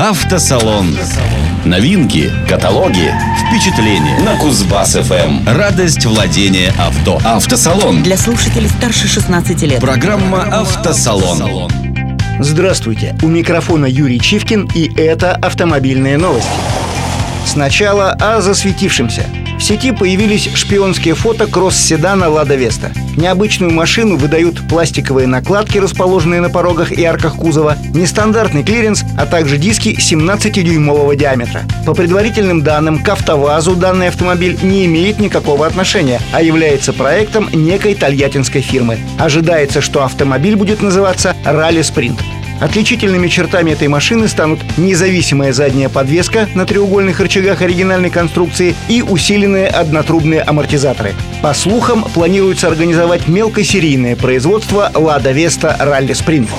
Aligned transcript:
Автосалон. 0.00 0.96
Новинки, 1.66 2.32
каталоги, 2.48 3.12
впечатления 3.36 4.18
на 4.20 4.34
Кузбасс 4.38 4.94
FM. 4.94 5.46
Радость 5.46 6.06
владения 6.06 6.72
авто. 6.78 7.20
Автосалон. 7.22 8.02
Для 8.02 8.16
слушателей 8.16 8.70
старше 8.70 9.08
16 9.08 9.60
лет. 9.64 9.78
Программа 9.78 10.44
Автосалон. 10.44 11.70
Здравствуйте, 12.38 13.14
у 13.20 13.26
микрофона 13.26 13.84
Юрий 13.84 14.18
Чивкин 14.18 14.70
и 14.74 14.90
это 14.98 15.32
автомобильные 15.32 16.16
новости. 16.16 16.48
Сначала 17.44 18.12
о 18.12 18.40
засветившемся. 18.40 19.26
В 19.60 19.62
сети 19.62 19.92
появились 19.92 20.48
шпионские 20.54 21.14
фото 21.14 21.46
кросс-седана 21.46 22.30
«Лада 22.30 22.54
Веста». 22.54 22.92
Необычную 23.14 23.70
машину 23.70 24.16
выдают 24.16 24.66
пластиковые 24.66 25.26
накладки, 25.26 25.76
расположенные 25.76 26.40
на 26.40 26.48
порогах 26.48 26.92
и 26.92 27.04
арках 27.04 27.36
кузова, 27.36 27.76
нестандартный 27.92 28.64
клиренс, 28.64 29.04
а 29.18 29.26
также 29.26 29.58
диски 29.58 29.90
17-дюймового 29.90 31.14
диаметра. 31.14 31.64
По 31.84 31.92
предварительным 31.92 32.62
данным, 32.62 33.02
к 33.02 33.08
«АвтоВАЗу» 33.10 33.76
данный 33.76 34.08
автомобиль 34.08 34.58
не 34.62 34.86
имеет 34.86 35.20
никакого 35.20 35.66
отношения, 35.66 36.22
а 36.32 36.40
является 36.40 36.94
проектом 36.94 37.50
некой 37.52 37.94
тольяттинской 37.94 38.62
фирмы. 38.62 38.98
Ожидается, 39.18 39.82
что 39.82 40.02
автомобиль 40.04 40.56
будет 40.56 40.80
называться 40.80 41.36
«Ралли 41.44 41.82
Спринт». 41.82 42.18
Отличительными 42.60 43.28
чертами 43.28 43.70
этой 43.72 43.88
машины 43.88 44.28
станут 44.28 44.60
независимая 44.76 45.52
задняя 45.52 45.88
подвеска 45.88 46.48
на 46.54 46.66
треугольных 46.66 47.18
рычагах 47.20 47.62
оригинальной 47.62 48.10
конструкции 48.10 48.74
и 48.88 49.02
усиленные 49.02 49.66
однотрубные 49.66 50.42
амортизаторы. 50.42 51.14
По 51.42 51.54
слухам, 51.54 52.04
планируется 52.04 52.68
организовать 52.68 53.28
мелкосерийное 53.28 54.14
производство 54.14 54.90
«Лада 54.94 55.32
Веста 55.32 55.74
Ралли 55.78 56.12
Спринт». 56.12 56.50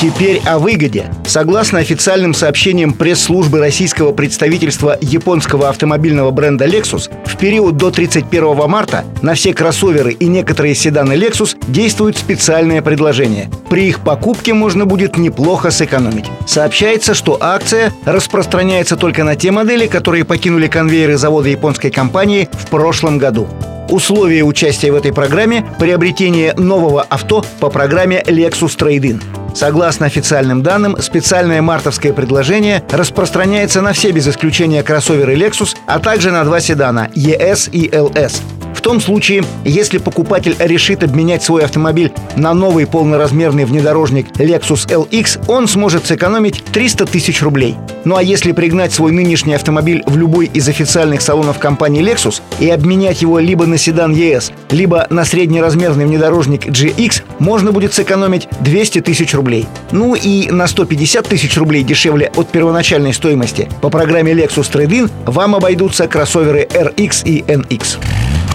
Теперь 0.00 0.42
о 0.44 0.58
выгоде. 0.58 1.06
Согласно 1.24 1.78
официальным 1.78 2.34
сообщениям 2.34 2.92
пресс-службы 2.92 3.60
российского 3.60 4.12
представительства 4.12 4.98
японского 5.00 5.68
автомобильного 5.68 6.30
бренда 6.30 6.66
Lexus, 6.66 7.10
в 7.24 7.38
период 7.38 7.76
до 7.76 7.90
31 7.90 8.68
марта 8.68 9.04
на 9.22 9.34
все 9.34 9.54
кроссоверы 9.54 10.12
и 10.12 10.26
некоторые 10.26 10.74
седаны 10.74 11.12
Lexus 11.12 11.56
действует 11.68 12.18
специальное 12.18 12.82
предложение. 12.82 13.48
При 13.70 13.88
их 13.88 14.00
покупке 14.00 14.52
можно 14.52 14.84
будет 14.84 15.16
неплохо 15.16 15.70
сэкономить. 15.70 16.26
Сообщается, 16.46 17.14
что 17.14 17.38
акция 17.40 17.92
распространяется 18.04 18.96
только 18.96 19.24
на 19.24 19.36
те 19.36 19.52
модели, 19.52 19.86
которые 19.86 20.24
покинули 20.24 20.66
конвейеры 20.66 21.16
завода 21.16 21.48
японской 21.48 21.90
компании 21.90 22.48
в 22.52 22.66
прошлом 22.68 23.18
году. 23.18 23.46
Условия 23.88 24.42
участия 24.42 24.90
в 24.90 24.96
этой 24.96 25.12
программе– 25.12 25.64
приобретение 25.78 26.54
нового 26.54 27.02
авто 27.02 27.44
по 27.60 27.70
программе 27.70 28.22
Lexus 28.26 28.76
Trade-in. 28.76 29.43
Согласно 29.54 30.06
официальным 30.06 30.62
данным, 30.62 31.00
специальное 31.00 31.62
мартовское 31.62 32.12
предложение 32.12 32.82
распространяется 32.90 33.80
на 33.80 33.92
все 33.92 34.10
без 34.10 34.26
исключения 34.28 34.82
кроссоверы 34.82 35.36
Lexus, 35.36 35.76
а 35.86 36.00
также 36.00 36.32
на 36.32 36.44
два 36.44 36.60
седана 36.60 37.08
ES 37.14 37.70
и 37.70 37.88
LS 37.88 38.63
том 38.84 39.00
случае, 39.00 39.42
если 39.64 39.96
покупатель 39.96 40.54
решит 40.58 41.02
обменять 41.02 41.42
свой 41.42 41.64
автомобиль 41.64 42.12
на 42.36 42.52
новый 42.52 42.86
полноразмерный 42.86 43.64
внедорожник 43.64 44.28
Lexus 44.32 44.86
LX, 44.86 45.46
он 45.48 45.66
сможет 45.68 46.06
сэкономить 46.06 46.62
300 46.64 47.06
тысяч 47.06 47.42
рублей. 47.42 47.76
Ну 48.04 48.16
а 48.16 48.22
если 48.22 48.52
пригнать 48.52 48.92
свой 48.92 49.10
нынешний 49.12 49.54
автомобиль 49.54 50.02
в 50.06 50.18
любой 50.18 50.50
из 50.52 50.68
официальных 50.68 51.22
салонов 51.22 51.58
компании 51.58 52.04
Lexus 52.04 52.42
и 52.60 52.68
обменять 52.68 53.22
его 53.22 53.38
либо 53.38 53.64
на 53.64 53.78
седан 53.78 54.12
ES, 54.12 54.52
либо 54.70 55.06
на 55.08 55.24
среднеразмерный 55.24 56.04
внедорожник 56.04 56.66
GX, 56.66 57.22
можно 57.38 57.72
будет 57.72 57.94
сэкономить 57.94 58.48
200 58.60 59.00
тысяч 59.00 59.32
рублей. 59.32 59.66
Ну 59.92 60.14
и 60.14 60.50
на 60.50 60.66
150 60.66 61.26
тысяч 61.26 61.56
рублей 61.56 61.84
дешевле 61.84 62.30
от 62.36 62.50
первоначальной 62.50 63.14
стоимости 63.14 63.66
по 63.80 63.88
программе 63.88 64.32
Lexus 64.32 64.70
Trade-in 64.70 65.10
вам 65.24 65.54
обойдутся 65.54 66.06
кроссоверы 66.06 66.68
RX 66.70 67.22
и 67.24 67.40
NX. 67.40 67.96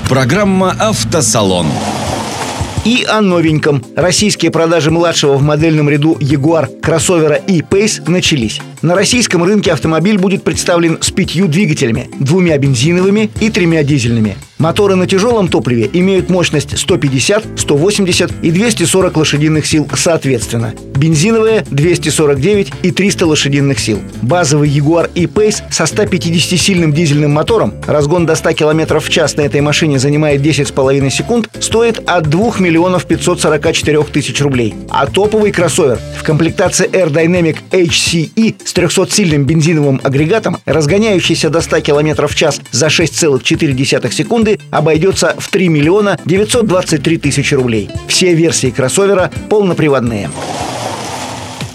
Программа 0.09 0.71
«Автосалон». 0.79 1.67
И 2.83 3.05
о 3.07 3.21
новеньком. 3.21 3.85
Российские 3.95 4.49
продажи 4.49 4.89
младшего 4.89 5.35
в 5.35 5.43
модельном 5.43 5.87
ряду 5.87 6.17
Jaguar 6.19 6.79
кроссовера 6.81 7.35
и 7.35 7.61
Pace 7.61 8.09
начались. 8.09 8.59
На 8.81 8.95
российском 8.95 9.43
рынке 9.43 9.71
автомобиль 9.71 10.17
будет 10.17 10.43
представлен 10.43 10.97
с 10.99 11.11
пятью 11.11 11.47
двигателями, 11.47 12.09
двумя 12.19 12.57
бензиновыми 12.57 13.29
и 13.39 13.51
тремя 13.51 13.83
дизельными. 13.83 14.35
Моторы 14.59 14.95
на 14.95 15.07
тяжелом 15.07 15.47
топливе 15.47 15.89
имеют 15.93 16.29
мощность 16.29 16.77
150, 16.77 17.45
180 17.55 18.31
и 18.41 18.51
240 18.51 19.15
лошадиных 19.15 19.65
сил 19.65 19.87
соответственно. 19.95 20.73
Бензиновые 20.97 21.65
249 21.71 22.73
и 22.83 22.91
300 22.91 23.25
лошадиных 23.25 23.79
сил. 23.79 23.99
Базовый 24.21 24.69
Jaguar 24.69 25.09
E-Pace 25.15 25.63
со 25.71 25.85
150-сильным 25.85 26.91
дизельным 26.91 27.31
мотором, 27.31 27.73
разгон 27.87 28.25
до 28.25 28.35
100 28.35 28.51
км 28.51 28.99
в 28.99 29.09
час 29.09 29.37
на 29.37 29.43
этой 29.43 29.61
машине 29.61 29.97
занимает 29.97 30.41
10,5 30.41 31.09
секунд, 31.09 31.49
стоит 31.61 32.01
от 32.05 32.29
2 32.29 32.59
миллионов 32.59 33.05
544 33.05 34.03
тысяч 34.11 34.41
рублей. 34.41 34.75
А 34.89 35.07
топовый 35.07 35.53
кроссовер 35.53 35.99
в 36.19 36.23
комплектации 36.23 36.89
Air 36.89 37.09
Dynamic 37.09 37.59
HCE 37.71 38.55
с 38.65 38.73
300-сильным 38.73 39.45
бензиновым 39.45 40.01
агрегатом, 40.03 40.57
разгоняющийся 40.65 41.49
до 41.49 41.61
100 41.61 41.79
км 41.79 42.27
в 42.27 42.35
час 42.35 42.59
за 42.71 42.87
6,4 42.87 44.11
секунды, 44.11 44.48
обойдется 44.71 45.35
в 45.37 45.49
3 45.49 45.67
миллиона 45.69 46.17
923 46.25 47.17
тысячи 47.17 47.53
рублей. 47.53 47.89
Все 48.07 48.33
версии 48.33 48.69
кроссовера 48.71 49.29
полноприводные. 49.49 50.29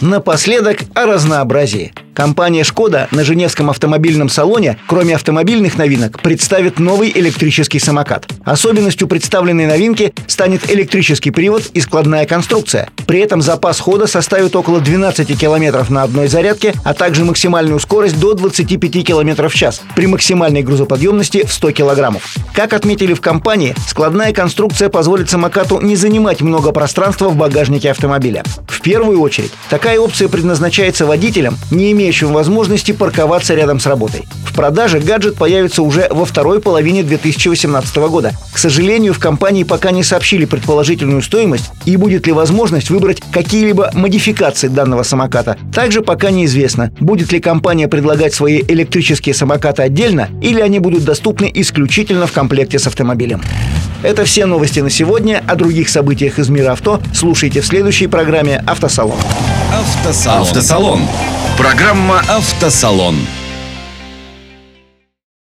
Напоследок 0.00 0.80
о 0.94 1.06
разнообразии. 1.06 1.92
Компания 2.14 2.62
«Шкода» 2.62 3.08
на 3.10 3.24
Женевском 3.24 3.70
автомобильном 3.70 4.28
салоне, 4.28 4.78
кроме 4.86 5.14
автомобильных 5.14 5.78
новинок, 5.78 6.20
представит 6.20 6.78
новый 6.78 7.10
электрический 7.14 7.78
самокат. 7.78 8.26
Особенностью 8.44 9.08
представленной 9.08 9.66
новинки 9.66 10.12
станет 10.26 10.70
электрический 10.70 11.30
привод 11.30 11.70
и 11.74 11.80
складная 11.80 12.26
конструкция. 12.26 12.88
При 13.06 13.20
этом 13.20 13.42
запас 13.42 13.80
хода 13.80 14.06
составит 14.06 14.56
около 14.56 14.80
12 14.80 15.38
км 15.38 15.84
на 15.90 16.02
одной 16.02 16.28
зарядке, 16.28 16.74
а 16.84 16.94
также 16.94 17.24
максимальную 17.24 17.78
скорость 17.80 18.18
до 18.18 18.34
25 18.34 19.04
км 19.04 19.48
в 19.48 19.54
час 19.54 19.82
при 19.94 20.06
максимальной 20.06 20.62
грузоподъемности 20.62 21.44
в 21.44 21.52
100 21.52 21.72
кг. 21.72 22.20
Как 22.54 22.72
отметили 22.72 23.14
в 23.14 23.20
компании, 23.20 23.74
складная 23.86 24.32
конструкция 24.32 24.88
позволит 24.88 25.30
самокату 25.30 25.80
не 25.80 25.96
занимать 25.96 26.40
много 26.40 26.72
пространства 26.72 27.28
в 27.28 27.36
багажнике 27.36 27.90
автомобиля. 27.90 28.42
В 28.68 28.80
первую 28.80 29.20
очередь, 29.20 29.52
такая 29.70 29.98
опция 29.98 30.28
предназначается 30.28 31.06
водителям, 31.06 31.56
не 31.70 31.92
имеющим 31.92 32.32
возможности 32.32 32.92
парковаться 32.92 33.54
рядом 33.54 33.80
с 33.80 33.86
работой. 33.86 34.24
В 34.44 34.54
продаже 34.54 35.00
гаджет 35.00 35.34
появится 35.36 35.82
уже 35.82 36.06
во 36.10 36.24
второй 36.24 36.60
половине 36.60 37.02
2018 37.02 37.96
года. 37.96 38.32
К 38.52 38.58
сожалению, 38.58 39.12
в 39.12 39.18
компании 39.18 39.64
пока 39.64 39.90
не 39.90 40.04
сообщили 40.04 40.44
предположительную 40.44 41.22
стоимость 41.22 41.70
и 41.84 41.96
будет 41.96 42.26
ли 42.26 42.32
возможность 42.32 42.90
выбрать 42.94 43.20
какие-либо 43.32 43.90
модификации 43.92 44.68
данного 44.68 45.02
самоката. 45.02 45.58
Также 45.74 46.00
пока 46.00 46.30
неизвестно, 46.30 46.92
будет 47.00 47.32
ли 47.32 47.40
компания 47.40 47.88
предлагать 47.88 48.34
свои 48.34 48.60
электрические 48.60 49.34
самокаты 49.34 49.82
отдельно 49.82 50.28
или 50.40 50.60
они 50.60 50.78
будут 50.78 51.04
доступны 51.04 51.50
исключительно 51.52 52.28
в 52.28 52.32
комплекте 52.32 52.78
с 52.78 52.86
автомобилем. 52.86 53.42
Это 54.02 54.24
все 54.24 54.46
новости 54.46 54.80
на 54.80 54.90
сегодня. 54.90 55.42
О 55.48 55.56
других 55.56 55.88
событиях 55.88 56.38
из 56.38 56.48
мира 56.50 56.72
авто 56.72 57.00
слушайте 57.12 57.62
в 57.62 57.66
следующей 57.66 58.06
программе 58.06 58.62
«Автосалон». 58.66 59.18
Автосалон. 59.72 60.42
Автосалон. 60.42 61.00
Программа 61.58 62.20
«Автосалон». 62.28 63.16